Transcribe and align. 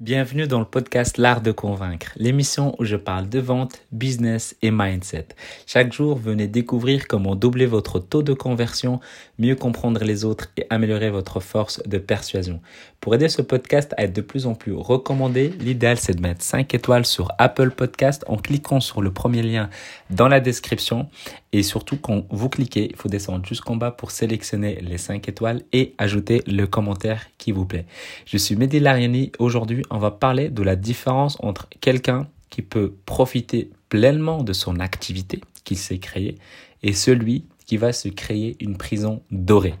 Bienvenue 0.00 0.46
dans 0.46 0.60
le 0.60 0.64
podcast 0.64 1.18
L'Art 1.18 1.42
de 1.42 1.52
Convaincre, 1.52 2.12
l'émission 2.16 2.74
où 2.78 2.86
je 2.86 2.96
parle 2.96 3.28
de 3.28 3.38
vente, 3.38 3.82
business 3.92 4.56
et 4.62 4.70
mindset. 4.70 5.26
Chaque 5.66 5.92
jour, 5.92 6.16
venez 6.16 6.46
découvrir 6.48 7.06
comment 7.06 7.36
doubler 7.36 7.66
votre 7.66 7.98
taux 7.98 8.22
de 8.22 8.32
conversion, 8.32 9.00
mieux 9.38 9.56
comprendre 9.56 10.02
les 10.02 10.24
autres 10.24 10.46
et 10.56 10.64
améliorer 10.70 11.10
votre 11.10 11.40
force 11.40 11.82
de 11.86 11.98
persuasion. 11.98 12.62
Pour 13.02 13.14
aider 13.14 13.28
ce 13.28 13.42
podcast 13.42 13.92
à 13.98 14.04
être 14.04 14.14
de 14.14 14.22
plus 14.22 14.46
en 14.46 14.54
plus 14.54 14.72
recommandé, 14.72 15.52
l'idéal 15.60 15.98
c'est 15.98 16.14
de 16.14 16.22
mettre 16.22 16.42
5 16.42 16.72
étoiles 16.72 17.04
sur 17.04 17.32
Apple 17.36 17.70
Podcast 17.70 18.24
en 18.26 18.38
cliquant 18.38 18.80
sur 18.80 19.02
le 19.02 19.12
premier 19.12 19.42
lien 19.42 19.68
dans 20.08 20.28
la 20.28 20.40
description. 20.40 21.10
Et 21.52 21.62
surtout, 21.64 21.96
quand 21.96 22.26
vous 22.30 22.48
cliquez, 22.48 22.88
il 22.90 22.96
faut 22.96 23.08
descendre 23.08 23.44
jusqu'en 23.44 23.74
bas 23.74 23.90
pour 23.90 24.12
sélectionner 24.12 24.80
les 24.80 24.98
5 24.98 25.28
étoiles 25.28 25.62
et 25.72 25.94
ajouter 25.98 26.42
le 26.46 26.66
commentaire 26.66 27.26
qui 27.38 27.50
vous 27.50 27.66
plaît. 27.66 27.86
Je 28.24 28.36
suis 28.36 28.54
Mehdi 28.54 28.78
Lariani. 28.78 29.32
Aujourd'hui, 29.40 29.82
on 29.90 29.98
va 29.98 30.12
parler 30.12 30.48
de 30.48 30.62
la 30.62 30.76
différence 30.76 31.36
entre 31.40 31.68
quelqu'un 31.80 32.28
qui 32.50 32.62
peut 32.62 32.94
profiter 33.04 33.70
pleinement 33.88 34.44
de 34.44 34.52
son 34.52 34.78
activité 34.78 35.40
qu'il 35.64 35.76
s'est 35.76 35.98
créée 35.98 36.38
et 36.82 36.92
celui 36.92 37.44
qui 37.66 37.76
va 37.76 37.92
se 37.92 38.08
créer 38.08 38.56
une 38.60 38.76
prison 38.76 39.22
dorée. 39.30 39.74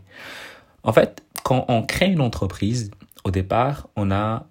En 0.82 0.92
fait, 0.92 1.22
quand 1.44 1.64
on 1.68 1.82
crée 1.82 2.10
une 2.10 2.20
entreprise, 2.20 2.90
au 3.24 3.30
départ, 3.30 3.88
on 3.96 4.10
a 4.10 4.46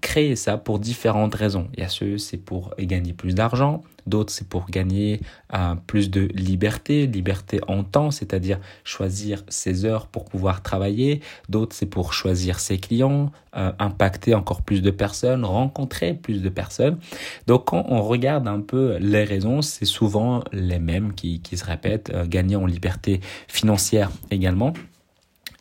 créé 0.00 0.36
ça 0.36 0.58
pour 0.58 0.78
différentes 0.78 1.34
raisons. 1.34 1.68
Il 1.74 1.80
y 1.80 1.82
a 1.82 1.88
ceux, 1.88 2.18
c'est 2.18 2.36
pour 2.36 2.74
gagner 2.78 3.12
plus 3.12 3.34
d'argent, 3.34 3.82
d'autres, 4.06 4.32
c'est 4.32 4.48
pour 4.48 4.66
gagner 4.70 5.20
euh, 5.54 5.74
plus 5.86 6.10
de 6.10 6.22
liberté, 6.34 7.06
liberté 7.06 7.60
en 7.68 7.84
temps, 7.84 8.10
c'est-à-dire 8.10 8.58
choisir 8.84 9.44
ses 9.48 9.84
heures 9.84 10.06
pour 10.06 10.24
pouvoir 10.24 10.62
travailler, 10.62 11.20
d'autres, 11.48 11.74
c'est 11.76 11.86
pour 11.86 12.12
choisir 12.12 12.58
ses 12.58 12.78
clients, 12.78 13.30
euh, 13.56 13.72
impacter 13.78 14.34
encore 14.34 14.62
plus 14.62 14.82
de 14.82 14.90
personnes, 14.90 15.44
rencontrer 15.44 16.14
plus 16.14 16.42
de 16.42 16.48
personnes. 16.48 16.98
Donc, 17.46 17.66
quand 17.66 17.84
on 17.88 18.02
regarde 18.02 18.48
un 18.48 18.60
peu 18.60 18.96
les 18.98 19.24
raisons, 19.24 19.62
c'est 19.62 19.84
souvent 19.84 20.42
les 20.52 20.78
mêmes 20.78 21.14
qui, 21.14 21.40
qui 21.40 21.56
se 21.56 21.64
répètent, 21.64 22.10
euh, 22.10 22.26
gagner 22.26 22.56
en 22.56 22.66
liberté 22.66 23.20
financière 23.46 24.10
également. 24.30 24.72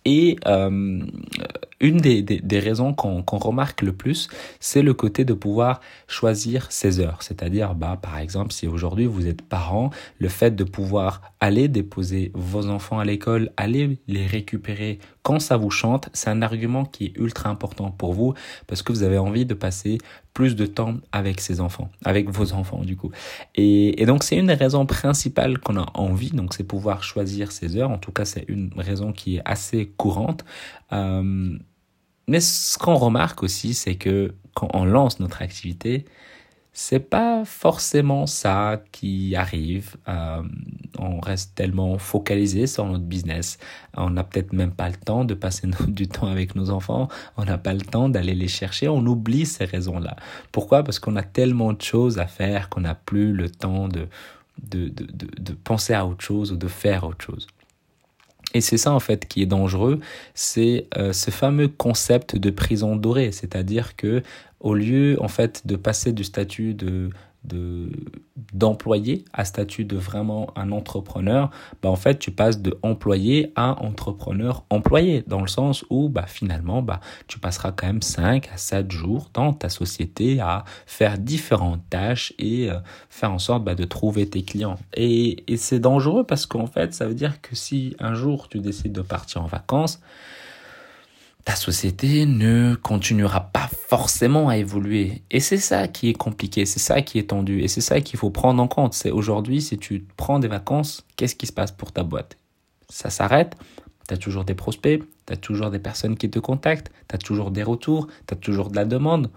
Et 0.06 0.38
une 1.80 1.98
des, 1.98 2.22
des, 2.22 2.60
raisons 2.60 2.94
qu'on 2.94 3.24
remarque 3.38 3.82
le 3.82 3.94
plus, 3.94 4.30
c'est 4.60 4.82
le 4.82 4.94
côté 4.94 5.26
de 5.26 5.34
pouvoir 5.34 5.80
choisir 6.08 6.72
ses 6.72 7.00
heures. 7.00 7.22
C'est-à-dire, 7.22 7.76
bah, 7.76 8.00
par 8.02 8.18
exemple, 8.18 8.52
si 8.52 8.68
aujourd'hui 8.68 9.06
vous 9.06 9.28
êtes 9.28 9.42
parent, 9.42 9.92
le 10.20 10.30
fait 10.30 10.56
de 10.56 10.64
pouvoir 10.64 11.22
aller 11.40 11.68
déposer 11.68 12.32
vos 12.34 12.70
enfants 12.70 13.00
à 13.00 13.06
l'école, 13.06 13.52
aller 13.58 14.00
les 14.08 14.26
récupérer 14.26 15.00
quand 15.28 15.40
ça 15.40 15.58
vous 15.58 15.70
chante, 15.70 16.08
c'est 16.14 16.30
un 16.30 16.42
argument 16.42 16.86
qui 16.86 17.08
est 17.08 17.18
ultra 17.18 17.50
important 17.50 17.92
pour 17.92 18.14
vous 18.14 18.34
parce 18.66 18.82
que 18.82 18.94
vous 18.94 19.04
avez 19.04 19.18
envie 19.18 19.46
de 19.46 19.54
passer 19.54 19.98
plus 20.34 20.56
de 20.56 20.66
temps 20.66 20.94
avec 21.12 21.42
ces 21.42 21.60
enfants, 21.60 21.90
avec 22.06 22.30
vos 22.30 22.54
enfants 22.54 22.86
du 22.86 22.96
coup. 22.96 23.12
Et, 23.56 24.02
et 24.02 24.06
donc 24.06 24.24
c'est 24.24 24.38
une 24.38 24.48
des 24.48 24.54
raisons 24.54 24.86
principales 24.86 25.60
qu'on 25.60 25.76
a 25.78 25.86
envie, 25.96 26.30
donc 26.30 26.54
c'est 26.54 26.64
pouvoir 26.64 27.04
choisir 27.04 27.52
ses 27.52 27.76
heures. 27.76 27.92
En 27.92 27.98
tout 27.98 28.14
cas, 28.14 28.24
c'est 28.24 28.46
une 28.48 28.72
raison 28.78 29.12
qui 29.12 29.36
est 29.36 29.42
assez 29.44 29.92
courante. 29.98 30.46
Euh, 30.94 31.58
mais 32.28 32.40
ce 32.40 32.78
qu'on 32.78 32.96
remarque 32.96 33.44
aussi, 33.44 33.74
c'est 33.74 33.96
que 33.96 34.34
quand 34.54 34.70
on 34.74 34.86
lance 34.86 35.20
notre 35.20 35.42
activité, 35.42 36.06
c'est 36.74 37.00
pas 37.00 37.44
forcément 37.44 38.28
ça 38.28 38.84
qui 38.92 39.36
arrive. 39.36 39.96
Euh, 40.08 40.44
on 41.00 41.20
reste 41.20 41.56
tellement 41.56 41.98
focalisé 41.98 42.68
sur 42.68 42.86
notre 42.86 43.04
business. 43.04 43.58
On 43.96 44.12
n'a 44.12 44.24
peut-être 44.24 44.54
même 44.54 44.72
pas 44.72 44.88
le 44.88 44.96
temps 44.96 45.26
de 45.26 45.34
passer 45.34 45.68
du 45.88 46.08
temps 46.08 46.28
avec 46.28 46.54
nos 46.56 46.70
enfants. 46.70 47.08
On 47.36 47.46
n'a 47.46 47.58
pas 47.58 47.74
le 47.74 47.82
temps 47.82 48.10
d'aller 48.10 48.36
les 48.36 48.48
chercher. 48.48 48.90
On 48.90 49.04
oublie 49.08 49.48
ces 49.48 49.66
raisons-là. 49.66 50.18
Pourquoi? 50.52 50.84
Parce 50.84 51.00
qu'on 51.00 51.16
a 51.16 51.24
tellement 51.24 51.74
de 51.74 51.82
choses 51.82 52.20
à 52.20 52.28
faire 52.28 52.70
qu'on 52.70 52.82
n'a 52.82 52.94
plus 52.94 53.34
le 53.34 53.50
temps 53.50 53.88
de, 53.88 54.08
de, 54.62 54.90
de, 54.90 55.08
de 55.40 55.54
penser 55.54 55.94
à 55.94 56.06
autre 56.06 56.24
chose 56.24 56.52
ou 56.52 56.58
de 56.58 56.68
faire 56.68 57.06
autre 57.06 57.26
chose. 57.26 57.48
Et 58.58 58.62
c'est 58.62 58.78
ça 58.78 58.92
en 58.92 59.00
fait 59.00 59.28
qui 59.28 59.44
est 59.44 59.46
dangereux, 59.46 60.00
c'est 60.34 60.88
euh, 60.98 61.14
ce 61.14 61.30
fameux 61.30 61.68
concept 61.68 62.36
de 62.36 62.50
prison 62.50 62.96
dorée, 62.96 63.32
c'est-à-dire 63.32 63.96
que 63.96 64.24
au 64.60 64.74
lieu 64.74 65.16
en 65.22 65.28
fait 65.28 65.68
de 65.68 65.76
passer 65.76 66.12
du 66.12 66.24
statut 66.24 66.74
de 66.74 67.12
de 67.44 67.90
d'employé 68.54 69.26
à 69.34 69.46
statut 69.46 69.84
de 69.84 69.98
vraiment 69.98 70.52
un 70.56 70.72
entrepreneur, 70.72 71.50
bah 71.82 71.90
en 71.90 71.96
fait 71.96 72.20
tu 72.20 72.32
passes 72.32 72.62
de 72.62 72.78
employé 72.84 73.52
à 73.56 73.84
entrepreneur 73.84 74.64
employé 74.70 75.24
dans 75.28 75.42
le 75.42 75.48
sens 75.48 75.86
où 75.90 76.10
bah 76.10 76.26
finalement 76.28 76.82
bah 76.82 77.00
tu 77.28 77.40
passeras 77.40 77.72
quand 77.72 77.88
même 77.88 78.02
5 78.02 78.50
à 78.54 78.58
7 78.58 78.92
jours 78.92 79.30
dans 79.34 79.54
ta 79.54 79.70
société 79.70 80.40
à 80.40 80.66
faire 80.86 81.18
différentes 81.18 81.82
tâches 81.90 82.34
et 82.38 82.70
euh, 82.70 82.80
faire 83.10 83.32
en 83.32 83.40
sorte 83.40 83.64
bah, 83.64 83.76
de 83.76 83.86
trouver 83.86 84.30
tes 84.30 84.44
clients. 84.44 84.78
Et, 84.96 85.44
et 85.52 85.58
c'est 85.58 85.80
dangereux 85.80 86.24
parce 86.24 86.46
qu'en 86.46 86.68
fait 86.68 86.94
ça 86.94 87.08
veut 87.08 87.16
dire 87.16 87.42
que 87.42 87.56
si 87.56 87.96
un 88.00 88.14
jour 88.14 88.50
tu 88.50 88.60
décides 88.60 88.94
de 88.94 89.02
partir 89.02 89.44
en 89.44 89.48
vacances, 89.48 90.02
ta 91.48 91.56
société 91.56 92.26
ne 92.26 92.76
continuera 92.76 93.40
pas 93.40 93.70
forcément 93.72 94.50
à 94.50 94.58
évoluer. 94.58 95.24
Et 95.32 95.40
c'est 95.40 95.56
ça 95.56 95.88
qui 95.88 96.10
est 96.10 96.14
compliqué, 96.14 96.66
c'est 96.66 96.82
ça 96.82 97.02
qui 97.02 97.20
est 97.20 97.30
tendu, 97.30 97.62
et 97.62 97.70
c'est 97.70 97.80
ça 97.80 98.02
qu'il 98.02 98.20
faut 98.20 98.32
prendre 98.32 98.62
en 98.62 98.68
compte. 98.68 98.94
C'est 98.94 99.12
aujourd'hui, 99.12 99.62
si 99.62 99.78
tu 99.78 100.06
prends 100.18 100.40
des 100.40 100.50
vacances, 100.50 101.06
qu'est-ce 101.16 101.36
qui 101.36 101.48
se 101.48 101.54
passe 101.54 101.72
pour 101.72 101.94
ta 101.94 102.04
boîte? 102.04 102.36
Ça 102.90 103.10
s'arrête, 103.10 103.56
tu 104.10 104.14
as 104.14 104.18
toujours 104.18 104.44
des 104.44 104.56
prospects, 104.56 105.02
tu 105.26 105.34
as 105.34 105.38
toujours 105.38 105.70
des 105.70 105.80
personnes 105.80 106.18
qui 106.18 106.30
te 106.30 106.40
contactent, 106.40 106.92
tu 107.08 107.16
as 107.16 107.18
toujours 107.18 107.50
des 107.50 107.64
retours, 107.64 108.08
tu 108.28 108.34
as 108.34 108.38
toujours 108.38 108.70
de 108.70 108.76
la 108.76 108.84
demande. 108.84 109.32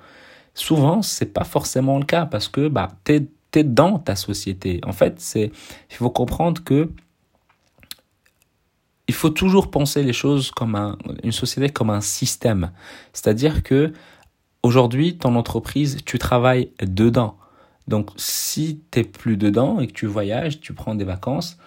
Souvent, 0.54 1.03
c'est 1.03 1.32
pas 1.32 1.44
forcément 1.44 2.00
le 2.00 2.06
cas 2.06 2.26
parce 2.26 2.49
que 2.49 2.66
bah, 2.66 2.88
tu 3.04 3.12
es, 3.15 3.28
es, 3.54 3.62
dans 3.62 4.00
ta 4.00 4.16
société. 4.16 4.81
En 4.84 4.93
fait, 4.93 5.22
il 5.37 5.97
faut 5.97 6.10
comprendre 6.10 6.65
que 6.65 6.91
faut 9.20 9.31
toujours 9.31 9.70
penser 9.70 10.03
les 10.03 10.12
choses 10.12 10.50
comme 10.50 10.75
un, 10.75 10.97
une 11.22 11.32
société 11.32 11.69
comme 11.69 11.91
un 11.91 12.00
système. 12.00 12.72
C'est-à-dire 13.12 13.62
que 13.62 13.92
aujourd'hui, 14.62 15.19
ton 15.19 15.36
entreprise, 15.36 15.98
tu 16.04 16.19
travailles 16.19 16.70
dedans. 16.81 17.36
Donc, 17.86 18.10
si 18.16 18.81
tu 18.91 18.98
n'es 18.98 19.04
plus 19.04 19.36
dedans 19.36 19.81
et 19.81 19.86
que 19.88 19.92
tu 19.92 20.06
voyages, 20.06 20.60
tu 20.60 20.72
prends 20.72 20.94
des 20.94 21.04
vacances, 21.04 21.58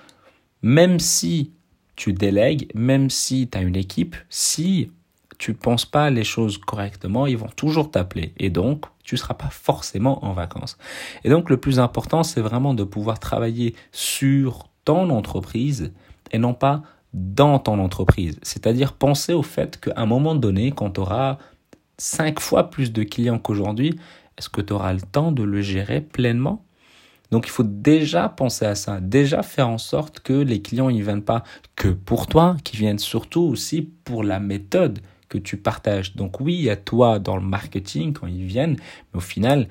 même 0.62 1.00
si 1.00 1.52
tu 1.96 2.14
délègues, 2.14 2.72
même 2.74 3.10
si 3.10 3.48
tu 3.48 3.58
as 3.58 3.62
une 3.62 3.76
équipe, 3.76 4.16
si 4.30 4.92
tu 5.38 5.54
penses 5.54 5.86
pas 5.86 6.10
les 6.10 6.24
choses 6.24 6.58
correctement, 6.58 7.28
ils 7.28 7.38
vont 7.38 7.50
toujours 7.56 7.92
t'appeler. 7.92 8.34
Et 8.38 8.50
donc, 8.50 8.86
tu 9.04 9.18
seras 9.18 9.34
pas 9.34 9.50
forcément 9.50 10.26
en 10.26 10.34
vacances. 10.34 10.78
Et 11.24 11.30
donc, 11.30 11.50
le 11.50 11.58
plus 11.58 11.80
important, 11.80 12.24
c'est 12.24 12.42
vraiment 12.42 12.74
de 12.74 12.84
pouvoir 12.84 13.20
travailler 13.20 13.76
sur 13.92 14.70
ton 14.86 15.10
entreprise 15.10 15.92
et 16.32 16.40
non 16.40 16.54
pas 16.54 16.82
dans 17.14 17.60
ton 17.60 17.80
entreprise. 17.80 18.40
C'est-à-dire 18.42 18.94
penser 18.94 19.34
au 19.34 19.44
fait 19.44 19.80
qu'à 19.80 19.94
un 19.96 20.06
moment 20.06 20.36
donné, 20.36 20.72
quand 20.72 20.92
tu 20.92 21.00
auras 21.02 21.38
cinq 21.98 22.40
fois 22.40 22.70
plus 22.70 22.92
de 22.92 23.04
clients 23.04 23.40
qu'aujourd'hui, 23.40 24.00
est-ce 24.38 24.50
que 24.50 24.62
tu 24.62 24.74
auras 24.74 24.94
le 24.94 25.02
temps 25.02 25.32
de 25.32 25.44
le 25.44 25.62
gérer 25.62 26.02
pleinement? 26.02 26.66
Donc 27.32 27.48
il 27.48 27.52
faut 27.52 27.64
déjà 27.64 28.30
penser 28.30 28.66
à 28.66 28.76
ça, 28.76 29.00
déjà 29.00 29.42
faire 29.42 29.70
en 29.70 29.78
sorte 29.78 30.20
que 30.20 30.34
les 30.34 30.62
clients 30.62 30.92
ne 30.92 31.02
viennent 31.02 31.24
pas 31.24 31.44
que 31.76 31.88
pour 31.88 32.28
toi, 32.28 32.58
qu'ils 32.64 32.80
viennent 32.80 33.00
surtout 33.00 33.42
aussi 33.42 33.82
pour 33.82 34.24
la 34.24 34.40
méthode 34.40 35.00
que 35.30 35.38
tu 35.40 35.58
partages. 35.58 36.16
Donc 36.16 36.40
oui, 36.40 36.54
il 36.54 36.62
y 36.62 36.70
a 36.70 36.76
toi 36.76 37.18
dans 37.18 37.36
le 37.36 37.44
marketing 37.44 38.14
quand 38.14 38.28
ils 38.28 38.46
viennent, 38.46 38.78
mais 39.14 39.18
au 39.18 39.22
final, 39.22 39.68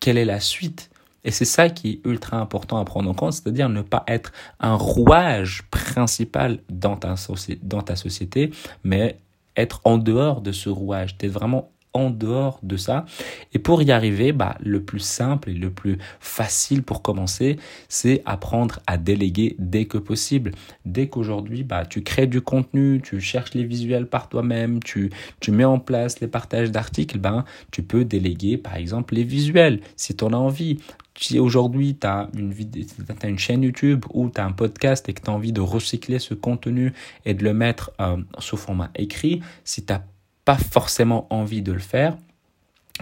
quelle 0.00 0.18
est 0.18 0.24
la 0.24 0.40
suite? 0.40 0.89
Et 1.24 1.30
c'est 1.30 1.44
ça 1.44 1.68
qui 1.68 1.90
est 1.90 2.08
ultra 2.08 2.38
important 2.38 2.78
à 2.78 2.84
prendre 2.84 3.10
en 3.10 3.14
compte, 3.14 3.32
c'est-à-dire 3.32 3.68
ne 3.68 3.82
pas 3.82 4.04
être 4.06 4.32
un 4.58 4.74
rouage 4.74 5.62
principal 5.70 6.60
dans 6.70 6.96
ta, 6.96 7.14
dans 7.62 7.82
ta 7.82 7.96
société, 7.96 8.50
mais 8.84 9.18
être 9.56 9.80
en 9.84 9.98
dehors 9.98 10.40
de 10.40 10.52
ce 10.52 10.68
rouage, 10.68 11.16
d'être 11.18 11.32
vraiment 11.32 11.70
en 11.92 12.10
dehors 12.10 12.60
de 12.62 12.76
ça. 12.76 13.04
Et 13.52 13.58
pour 13.58 13.82
y 13.82 13.90
arriver, 13.90 14.32
bah, 14.32 14.56
le 14.60 14.82
plus 14.82 15.00
simple 15.00 15.50
et 15.50 15.54
le 15.54 15.70
plus 15.70 15.98
facile 16.20 16.82
pour 16.82 17.02
commencer, 17.02 17.58
c'est 17.88 18.22
apprendre 18.26 18.80
à 18.86 18.96
déléguer 18.96 19.56
dès 19.58 19.86
que 19.86 19.98
possible. 19.98 20.52
Dès 20.84 21.08
qu'aujourd'hui, 21.08 21.64
bah, 21.64 21.84
tu 21.84 22.02
crées 22.02 22.26
du 22.26 22.40
contenu, 22.40 23.00
tu 23.02 23.20
cherches 23.20 23.54
les 23.54 23.64
visuels 23.64 24.06
par 24.06 24.28
toi-même, 24.28 24.80
tu, 24.82 25.10
tu 25.40 25.50
mets 25.50 25.64
en 25.64 25.78
place 25.78 26.20
les 26.20 26.28
partages 26.28 26.70
d'articles, 26.70 27.18
ben, 27.18 27.44
tu 27.70 27.82
peux 27.82 28.04
déléguer, 28.04 28.56
par 28.56 28.76
exemple, 28.76 29.14
les 29.14 29.24
visuels 29.24 29.80
si 29.96 30.14
tu 30.14 30.24
en 30.24 30.32
as 30.32 30.36
envie 30.36 30.78
si 31.20 31.38
aujourd'hui 31.38 31.96
tu 31.96 32.06
as 32.06 32.28
une, 32.34 33.38
chaîne 33.38 33.62
YouTube 33.62 34.04
ou 34.12 34.30
tu 34.30 34.40
as 34.40 34.44
un 34.44 34.52
podcast 34.52 35.08
et 35.08 35.12
que 35.12 35.20
tu 35.20 35.30
as 35.30 35.32
envie 35.32 35.52
de 35.52 35.60
recycler 35.60 36.18
ce 36.18 36.34
contenu 36.34 36.92
et 37.24 37.34
de 37.34 37.44
le 37.44 37.52
mettre 37.52 37.92
euh, 38.00 38.16
sous 38.38 38.56
format 38.56 38.90
écrit, 38.94 39.42
si 39.64 39.84
tu 39.84 39.92
n'as 39.92 40.02
pas 40.44 40.56
forcément 40.56 41.26
envie 41.30 41.62
de 41.62 41.72
le 41.72 41.78
faire, 41.78 42.16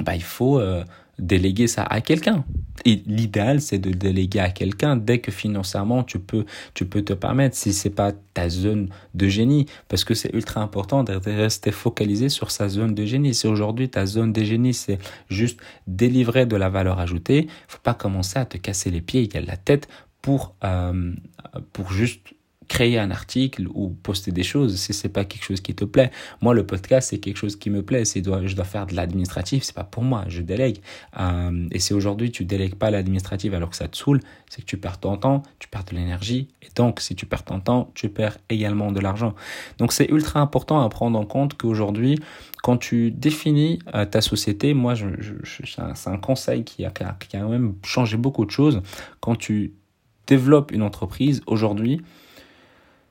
bah, 0.01 0.15
il 0.15 0.23
faut 0.23 0.59
euh, 0.59 0.85
déléguer 1.19 1.67
ça 1.67 1.83
à 1.83 2.01
quelqu'un. 2.01 2.45
Et 2.85 3.03
l'idéal, 3.07 3.61
c'est 3.61 3.79
de 3.79 3.91
déléguer 3.91 4.39
à 4.39 4.51
quelqu'un 4.51 4.97
dès 4.97 5.19
que 5.19 5.33
financièrement 5.33 6.05
tu 6.05 6.19
peux, 6.21 6.45
tu 6.75 6.87
peux 6.87 7.03
te 7.03 7.13
permettre, 7.13 7.57
si 7.57 7.73
c'est 7.73 7.91
pas 7.91 8.13
ta 8.35 8.49
zone 8.49 8.89
de 9.15 9.29
génie, 9.29 9.67
parce 9.89 10.05
que 10.05 10.15
c'est 10.15 10.33
ultra 10.33 10.61
important 10.61 11.03
de 11.03 11.13
rester 11.13 11.73
focalisé 11.73 12.29
sur 12.29 12.51
sa 12.51 12.69
zone 12.69 12.95
de 12.95 13.05
génie. 13.05 13.35
Si 13.35 13.47
aujourd'hui 13.47 13.89
ta 13.89 14.07
zone 14.07 14.33
de 14.33 14.45
génie, 14.45 14.75
c'est 14.75 14.99
juste 15.29 15.61
délivrer 15.87 16.47
de 16.47 16.57
la 16.57 16.69
valeur 16.69 17.01
ajoutée, 17.01 17.49
faut 17.67 17.81
pas 17.83 17.95
commencer 17.95 18.39
à 18.39 18.45
te 18.45 18.57
casser 18.57 18.91
les 18.91 19.01
pieds 19.01 19.29
et 19.33 19.41
la 19.41 19.57
tête 19.57 19.89
pour, 20.23 20.55
euh, 20.65 21.13
pour 21.73 21.93
juste 21.93 22.35
créer 22.69 22.99
un 22.99 23.11
article 23.11 23.67
ou 23.75 23.89
poster 23.89 24.31
des 24.31 24.43
choses 24.43 24.77
si 24.77 24.93
c'est 24.93 25.09
pas 25.09 25.25
quelque 25.25 25.45
chose 25.45 25.61
qui 25.61 25.75
te 25.75 25.85
plaît. 25.85 26.11
Moi, 26.43 26.55
le 26.55 26.67
podcast, 26.67 27.09
c'est 27.11 27.19
quelque 27.19 27.37
chose 27.37 27.57
qui 27.57 27.71
me 27.71 27.83
plaît. 27.83 28.05
C'est 28.05 28.23
je 28.25 28.55
dois 28.55 28.65
faire 28.65 28.87
de 28.87 28.95
l'administratif, 28.95 29.63
c'est 29.65 29.75
pas 29.75 29.85
pour 29.85 30.03
moi. 30.03 30.25
Je 30.29 30.43
délègue. 30.43 30.79
Euh, 31.19 31.67
et 31.73 31.79
si 31.79 31.95
aujourd'hui 31.95 32.31
tu 32.31 32.45
délègues 32.45 32.75
pas 32.75 32.91
l'administratif 32.91 33.55
alors 33.55 33.71
que 33.71 33.77
ça 33.77 33.89
te 33.89 33.97
saoule, 33.97 34.21
c'est 34.51 34.63
que 34.63 34.67
tu 34.67 34.77
perds 34.77 35.01
ton 35.01 35.17
temps, 35.17 35.43
tu 35.59 35.69
perds 35.69 35.85
de 35.85 35.97
l'énergie. 35.97 36.49
Et 36.63 36.69
donc, 36.75 37.01
si 37.01 37.15
tu 37.17 37.27
perds 37.27 37.45
ton 37.45 37.61
temps, 37.61 37.91
tu 37.95 38.09
perds 38.09 38.39
également 38.51 38.93
de 38.93 39.01
l'argent. 39.01 39.35
Donc, 39.79 39.93
c'est 39.93 40.09
ultra 40.11 40.41
important 40.41 40.81
à 40.83 40.89
prendre 40.89 41.19
en 41.19 41.25
compte 41.25 41.55
qu'aujourd'hui, 41.57 42.19
quand 42.63 42.77
tu 42.77 43.11
définis 43.11 43.79
euh, 43.95 44.05
ta 44.05 44.21
société, 44.21 44.75
moi, 44.75 44.95
je, 44.95 45.07
c'est 45.45 46.11
un, 46.11 46.19
conseil 46.19 46.65
qui 46.65 46.85
a, 46.85 46.91
qui 46.91 47.03
a 47.37 47.41
quand 47.41 47.49
même 47.49 47.75
changé 47.85 48.17
beaucoup 48.17 48.45
de 48.45 48.51
choses. 48.51 48.83
Quand 49.21 49.37
tu 49.37 49.75
développes 50.27 50.73
une 50.73 50.83
entreprise 50.83 51.43
aujourd'hui, 51.47 52.03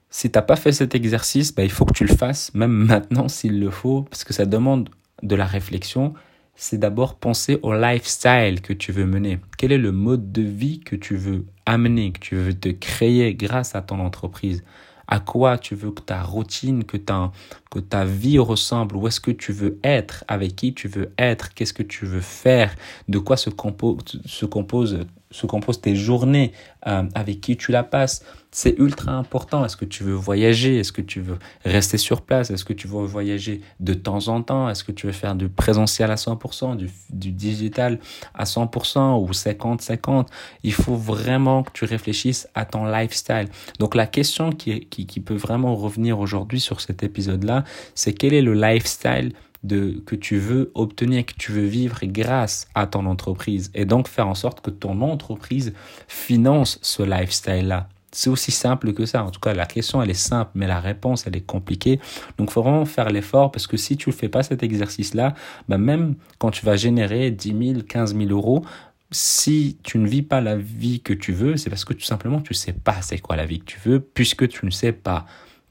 si 0.10 0.32
tu 0.32 0.38
n'as 0.38 0.44
pas 0.44 0.56
fait 0.56 0.72
cet 0.72 0.96
exercice, 0.96 1.54
bah, 1.54 1.64
il 1.64 1.72
faut 1.72 1.86
que 1.86 1.94
tu 1.94 2.06
le 2.06 2.16
fasses, 2.16 2.54
même 2.54 2.72
maintenant 2.86 3.28
s'il 3.28 3.60
le 3.60 3.70
faut, 3.70 4.04
parce 4.04 4.24
que 4.24 4.34
ça 4.34 4.46
demande 4.46 4.90
de 5.24 5.36
la 5.36 5.46
réflexion. 5.46 6.14
C'est 6.56 6.80
d'abord 6.80 7.16
penser 7.16 7.60
au 7.62 7.74
lifestyle 7.74 8.62
que 8.62 8.74
tu 8.74 8.92
veux 8.92 9.06
mener. 9.06 9.40
Quel 9.58 9.72
est 9.72 9.78
le 9.78 9.92
mode 9.92 10.32
de 10.32 10.42
vie 10.42 10.80
que 10.80 10.96
tu 10.96 11.16
veux 11.16 11.46
amener, 11.68 12.12
que 12.12 12.20
tu 12.20 12.36
veux 12.36 12.54
te 12.54 12.70
créer 12.70 13.36
grâce 13.36 13.76
à 13.76 13.82
ton 13.84 14.00
entreprise? 14.00 14.64
À 15.08 15.20
quoi 15.20 15.58
tu 15.58 15.76
veux 15.76 15.92
que 15.92 16.02
ta 16.02 16.22
routine, 16.24 16.84
que 16.84 16.98
ta, 16.98 17.32
que 17.70 17.80
ta 17.80 18.06
vie 18.06 18.40
ressemble, 18.40 18.98
où 18.98 19.08
est-ce 19.08 19.22
que 19.22 19.32
tu 19.32 19.52
veux 19.54 19.80
être, 19.84 20.26
avec 20.28 20.56
qui 20.56 20.74
tu 20.74 20.88
veux 20.88 21.14
être, 21.20 21.54
qu'est-ce 21.54 21.74
que 21.74 21.84
tu 21.84 22.06
veux 22.06 22.22
faire, 22.22 22.76
de 23.08 23.20
quoi 23.20 23.38
se, 23.38 23.50
compose, 23.52 24.20
se 24.26 24.46
compose 24.46 25.06
se 25.32 25.46
composent 25.46 25.82
tes 25.82 25.96
journées, 25.96 26.52
euh, 26.88 27.04
avec 27.16 27.42
qui 27.42 27.58
tu 27.58 27.72
la 27.72 27.84
passes. 27.84 28.24
C'est 28.52 28.80
ultra 28.80 29.12
important. 29.12 29.66
Est-ce 29.66 29.76
que 29.76 29.86
tu 29.86 30.04
veux 30.04 30.14
voyager? 30.14 30.80
Est-ce 30.80 30.92
que 30.92 31.02
tu 31.02 31.20
veux 31.20 31.38
rester 31.66 31.98
sur 31.98 32.22
place? 32.22 32.50
Est-ce 32.50 32.64
que 32.64 32.74
tu 32.74 32.88
veux 32.88 33.06
voyager 33.06 33.62
de 33.80 33.94
temps 33.94 34.30
en 34.30 34.42
temps? 34.42 34.70
Est-ce 34.70 34.84
que 34.84 34.94
tu 34.94 35.06
veux 35.06 35.12
faire 35.12 35.36
du 35.36 35.50
présentiel 35.50 36.10
à 36.12 36.16
100%, 36.16 36.78
du, 36.78 36.90
du 37.10 37.32
digital 37.32 38.00
à 38.34 38.46
100% 38.46 39.22
ou 39.22 39.30
50-50 39.32 40.28
Il 40.64 40.74
faut 40.74 40.96
vraiment 40.96 41.64
que 41.64 41.72
tu 41.74 41.86
réfléchisses 41.86 42.48
à 42.56 42.66
ton 42.66 42.86
lifestyle. 42.86 43.50
Donc 43.80 43.96
la 43.96 44.08
question 44.08 44.52
qui, 44.52 44.86
qui, 44.86 45.06
qui 45.06 45.20
peut 45.20 45.36
vraiment 45.36 45.76
revenir 45.76 46.20
aujourd'hui 46.20 46.62
sur 46.62 46.80
cet 46.80 47.04
épisode-là, 47.04 47.66
c'est 47.96 48.14
quel 48.14 48.34
est 48.34 48.42
le 48.42 48.54
lifestyle 48.54 49.34
de, 49.64 50.02
que 50.06 50.16
tu 50.16 50.38
veux 50.38 50.72
obtenir, 50.76 51.26
que 51.26 51.34
tu 51.38 51.52
veux 51.52 51.66
vivre 51.66 52.00
grâce 52.04 52.68
à 52.76 52.88
ton 52.88 53.06
entreprise. 53.06 53.72
Et 53.74 53.86
donc 53.86 54.08
faire 54.08 54.28
en 54.28 54.36
sorte 54.36 54.62
que 54.62 54.70
ton 54.70 55.02
entreprise 55.02 55.74
finance 56.08 56.80
ce 56.82 57.04
lifestyle-là. 57.04 57.90
C'est 58.12 58.30
aussi 58.30 58.52
simple 58.52 58.94
que 58.94 59.06
ça. 59.06 59.24
En 59.24 59.32
tout 59.32 59.40
cas, 59.40 59.54
la 59.54 59.66
question, 59.66 60.02
elle 60.02 60.10
est 60.10 60.14
simple, 60.14 60.52
mais 60.56 60.66
la 60.66 60.80
réponse, 60.80 61.28
elle 61.28 61.36
est 61.36 61.46
compliquée. 61.46 62.00
Donc, 62.38 62.52
faut 62.52 62.64
vraiment 62.64 62.86
faire 62.86 63.10
l'effort 63.10 63.52
parce 63.52 63.68
que 63.68 63.76
si 63.78 63.98
tu 63.98 64.10
ne 64.10 64.14
fais 64.16 64.30
pas 64.30 64.44
cet 64.44 64.64
exercice-là, 64.64 65.36
bah, 65.68 65.78
même 65.78 66.16
quand 66.40 66.50
tu 66.50 66.66
vas 66.66 66.78
générer 66.78 67.32
10 67.32 67.74
000, 67.74 67.82
15 67.88 68.16
000 68.16 68.30
euros, 68.32 68.66
si 69.12 69.78
tu 69.84 70.00
ne 70.00 70.08
vis 70.08 70.22
pas 70.22 70.42
la 70.42 70.56
vie 70.56 71.02
que 71.02 71.14
tu 71.14 71.32
veux, 71.32 71.58
c'est 71.58 71.70
parce 71.70 71.86
que 71.86 71.94
tout 71.94 72.02
simplement, 72.06 72.42
tu 72.42 72.54
ne 72.54 72.58
sais 72.58 72.74
pas 72.74 73.02
c'est 73.02 73.20
quoi 73.20 73.36
la 73.36 73.46
vie 73.46 73.60
que 73.60 73.66
tu 73.66 73.80
veux, 73.86 74.00
puisque 74.00 74.48
tu 74.48 74.66
ne 74.66 74.72
sais 74.72 74.94
pas 74.94 75.26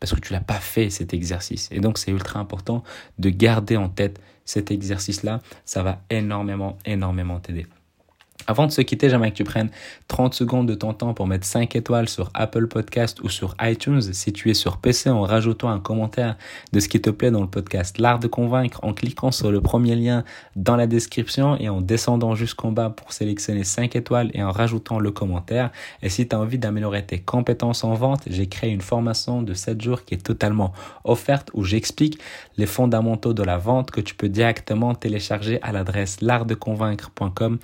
parce 0.07 0.21
que 0.21 0.27
tu 0.27 0.33
l'as 0.33 0.41
pas 0.41 0.61
fait 0.61 0.89
cet 0.91 1.15
exercice. 1.15 1.69
Et 1.73 1.81
donc 1.81 1.99
c'est 1.99 2.11
ultra 2.11 2.39
important 2.39 2.85
de 3.19 3.29
garder 3.29 3.77
en 3.77 3.89
tête 3.89 4.21
cet 4.45 4.71
exercice-là. 4.71 5.41
Ça 5.65 5.83
va 5.83 6.01
énormément, 6.11 6.79
énormément 6.85 7.41
t'aider. 7.41 7.67
Avant 8.47 8.67
de 8.67 8.73
se 8.73 8.81
quitter, 8.81 9.11
j'aimerais 9.11 9.33
que 9.33 9.37
tu 9.37 9.45
prennes 9.45 9.71
30 10.09 10.35
secondes 10.35 10.69
de 10.69 10.75
ton 10.75 10.93
temps 10.93 11.15
pour 11.15 11.27
mettre 11.27 11.47
5 11.47 11.75
étoiles 11.75 12.09
sur 12.09 12.31
Apple 12.35 12.69
Podcast 12.69 13.21
ou 13.23 13.29
sur 13.29 13.57
iTunes. 13.61 14.01
Si 14.01 14.33
tu 14.33 14.51
es 14.51 14.55
sur 14.55 14.79
PC, 14.79 15.11
en 15.11 15.23
rajoutant 15.23 15.69
un 15.69 15.81
commentaire 15.81 16.37
de 16.73 16.79
ce 16.79 16.89
qui 16.89 17.01
te 17.01 17.11
plaît 17.11 17.31
dans 17.31 17.41
le 17.41 17.49
podcast 17.49 17.99
L'Art 17.99 18.21
de 18.21 18.29
Convaincre 18.29 18.81
en 18.83 18.93
cliquant 18.93 19.33
sur 19.33 19.51
le 19.51 19.61
premier 19.61 19.97
lien 19.97 20.25
dans 20.55 20.77
la 20.77 20.87
description 20.87 21.57
et 21.57 21.69
en 21.69 21.81
descendant 21.81 22.35
jusqu'en 22.35 22.71
bas 22.71 22.91
pour 22.91 23.13
sélectionner 23.13 23.65
5 23.65 23.97
étoiles 23.97 24.31
et 24.33 24.43
en 24.43 24.53
rajoutant 24.53 25.01
le 25.01 25.11
commentaire. 25.11 25.71
Et 26.03 26.09
si 26.09 26.29
tu 26.29 26.37
as 26.37 26.39
envie 26.39 26.59
d'améliorer 26.59 27.05
tes 27.05 27.19
compétences 27.19 27.83
en 27.83 27.95
vente, 27.95 28.23
j'ai 28.29 28.47
créé 28.47 28.71
une 28.71 28.81
formation 28.81 29.43
de 29.43 29.55
7 29.55 29.81
jours 29.81 30.05
qui 30.05 30.15
est 30.15 30.25
totalement 30.25 30.73
offerte 31.05 31.51
où 31.55 31.65
j'explique 31.65 32.21
les 32.57 32.67
fondamentaux 32.67 33.35
de 33.35 33.43
la 33.43 33.59
vente 33.59 33.91
que 33.91 34.01
tu 34.01 34.15
peux 34.15 34.29
directement 34.29 34.95
télécharger 34.95 35.61
à 35.63 35.73
l'adresse 35.73 36.21
l'artdeconvaincre.com 36.21 37.59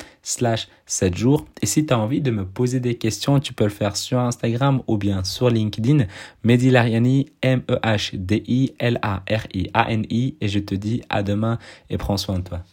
slash 0.62 0.68
7 0.86 1.16
jours. 1.16 1.46
Et 1.62 1.66
si 1.66 1.86
tu 1.86 1.94
as 1.94 1.98
envie 1.98 2.20
de 2.20 2.30
me 2.30 2.44
poser 2.44 2.78
des 2.80 2.96
questions, 2.96 3.40
tu 3.40 3.54
peux 3.54 3.64
le 3.64 3.70
faire 3.70 3.96
sur 3.96 4.18
Instagram 4.18 4.82
ou 4.86 4.98
bien 4.98 5.24
sur 5.24 5.48
LinkedIn. 5.48 6.04
Mehdi 6.44 6.70
Lariani, 6.70 7.30
M-E-H-D-I-L-A-R-I-A-N-I. 7.42 10.36
Et 10.40 10.48
je 10.48 10.58
te 10.58 10.74
dis 10.74 11.02
à 11.08 11.22
demain 11.22 11.58
et 11.88 11.96
prends 11.96 12.16
soin 12.16 12.40
de 12.40 12.44
toi. 12.44 12.64